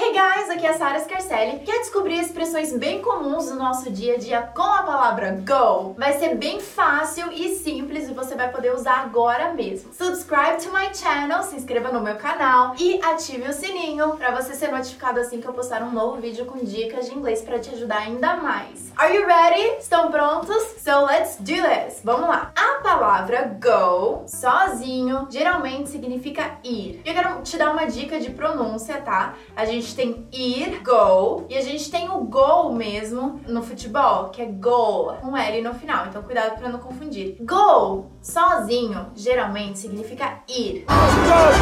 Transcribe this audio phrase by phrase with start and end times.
[0.00, 1.58] Hey guys, aqui é a Sara Scarcelli.
[1.64, 5.94] Quer descobrir expressões bem comuns do nosso dia a dia com a palavra go?
[5.98, 9.92] Vai ser bem fácil e simples e você vai poder usar agora mesmo.
[9.92, 14.54] Subscribe to my channel, se inscreva no meu canal e ative o sininho para você
[14.54, 17.70] ser notificado assim que eu postar um novo vídeo com dicas de inglês para te
[17.70, 18.92] ajudar ainda mais.
[18.96, 19.78] Are you ready?
[19.80, 20.62] Estão prontos?
[20.78, 22.02] So let's do this.
[22.04, 22.52] Vamos lá.
[22.98, 27.00] Palavra go, sozinho, geralmente significa ir.
[27.04, 29.34] Eu quero te dar uma dica de pronúncia, tá?
[29.54, 34.42] A gente tem ir, go, e a gente tem o go mesmo no futebol, que
[34.42, 36.06] é go, com L no final.
[36.06, 37.36] Então cuidado para não confundir.
[37.40, 40.84] Go, sozinho, geralmente significa ir.
[40.88, 40.94] Go,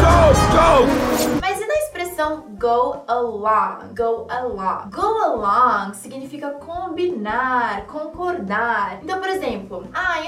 [0.00, 1.40] go, go!
[1.40, 3.94] Mas e na expressão go along?
[3.96, 4.90] Go along.
[4.90, 8.98] Go along significa combinar, concordar.
[9.02, 10.19] Então, por exemplo, ah,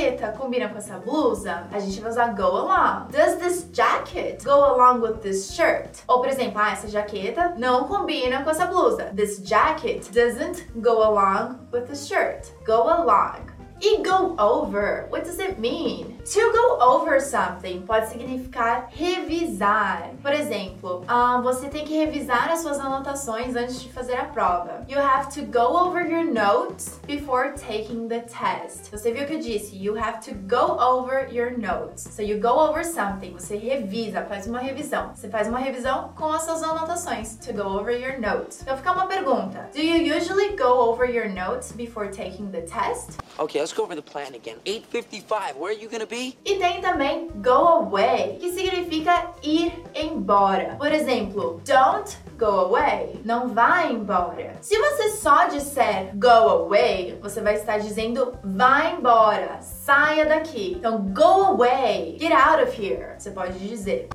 [0.00, 1.66] jaqueta combina com essa blusa?
[1.70, 3.08] A gente vai usar go along.
[3.10, 6.02] Does this jacket go along with this shirt?
[6.08, 9.12] Ou, por exemplo, ah, essa jaqueta não combina com essa blusa.
[9.14, 12.50] This jacket doesn't go along with the shirt.
[12.64, 13.49] Go along.
[13.82, 16.18] E go over, what does it mean?
[16.34, 20.10] To go over something pode significar revisar.
[20.20, 24.84] Por exemplo, uh, você tem que revisar as suas anotações antes de fazer a prova.
[24.86, 28.90] You have to go over your notes before taking the test.
[28.90, 29.74] Você viu o que eu disse?
[29.74, 32.02] You have to go over your notes.
[32.02, 33.32] So you go over something.
[33.32, 35.12] Você revisa, faz uma revisão.
[35.14, 37.36] Você faz uma revisão com as suas anotações.
[37.36, 38.60] To go over your notes.
[38.60, 39.70] Então fica uma pergunta.
[39.72, 43.18] Do you usually go over your notes before taking the test?
[43.38, 44.56] Okay, let's go over the plan again.
[44.64, 45.56] 8:55.
[45.56, 46.36] Where are you gonna be?
[46.44, 50.76] E tem também go away, que significa ir embora.
[50.76, 54.54] Por exemplo, don't go away, não vá embora.
[54.60, 60.74] Se você só disser go away, você vai estar dizendo vá embora, saia daqui.
[60.76, 63.14] Então, go away, get out of here.
[63.18, 64.08] Você pode dizer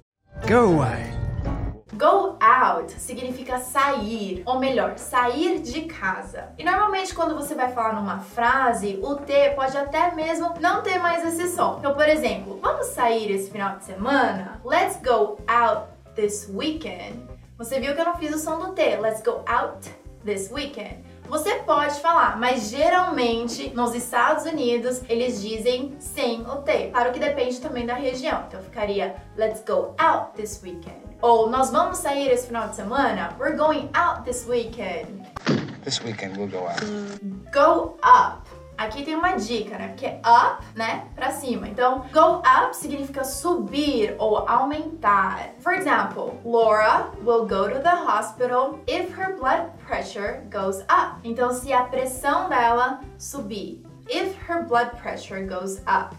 [0.47, 1.25] go away.
[1.93, 2.24] Go
[2.65, 6.49] out significa sair, ou melhor, sair de casa.
[6.57, 10.97] E normalmente quando você vai falar numa frase, o T pode até mesmo não ter
[10.99, 11.77] mais esse som.
[11.79, 14.61] Então, por exemplo, vamos sair esse final de semana?
[14.63, 17.27] Let's go out this weekend.
[17.57, 18.97] Você viu que eu não fiz o som do T.
[18.97, 19.89] Let's go out
[20.25, 21.14] this weekend.
[21.27, 26.89] Você pode falar, mas geralmente nos Estados Unidos eles dizem sem o T.
[26.91, 28.43] Claro que depende também da região.
[28.47, 31.03] Então ficaria Let's go out this weekend.
[31.21, 33.35] Ou nós vamos sair esse final de semana?
[33.39, 35.25] We're going out this weekend.
[35.83, 36.81] This weekend we'll go out.
[37.51, 38.47] Go up.
[38.77, 39.87] Aqui tem uma dica, né?
[39.89, 41.67] Porque up, né, pra cima.
[41.67, 45.51] Então, go up significa subir ou aumentar.
[45.59, 51.19] For example, Laura will go to the hospital if her blood pressure goes up.
[51.23, 53.81] Então, se a pressão dela subir.
[54.09, 56.15] If her blood pressure goes up.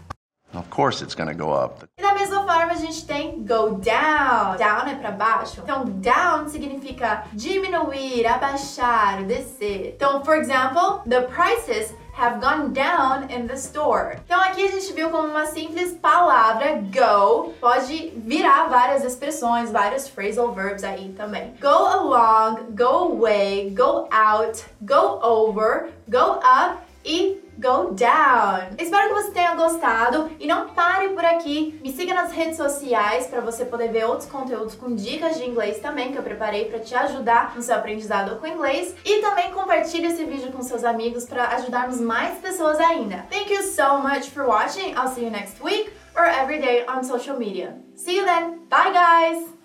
[0.53, 1.85] Of course it's gonna go up.
[1.97, 4.55] E da mesma forma a gente tem go down.
[4.57, 5.61] Down é para baixo.
[5.61, 9.93] Então down significa diminuir, abaixar, descer.
[9.95, 14.17] Então, for example, the prices have gone down in the store.
[14.25, 20.07] Então aqui a gente viu como uma simples palavra go pode virar várias expressões, vários
[20.07, 21.53] phrasal verbs aí também.
[21.61, 28.75] Go along, go away, go out, go over, go up e go down.
[28.77, 31.79] Espero que você tenha gostado e não pare por aqui.
[31.83, 35.79] Me siga nas redes sociais para você poder ver outros conteúdos com dicas de inglês
[35.79, 40.07] também que eu preparei para te ajudar no seu aprendizado com inglês e também compartilhe
[40.07, 43.25] esse vídeo com seus amigos para ajudarmos mais pessoas ainda.
[43.29, 44.93] Thank you so much for watching.
[44.93, 47.75] I'll see you next week or every day on social media.
[47.95, 48.67] See you then.
[48.69, 49.57] Bye guys.